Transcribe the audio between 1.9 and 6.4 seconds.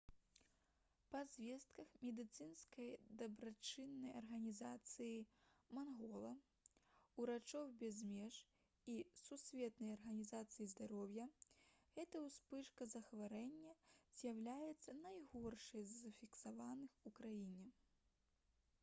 медыцынскай дабрачыннай арганізацыі «мангола»